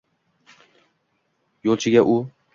Yo’lchiga 1.69 2.07
u: 2.17 2.19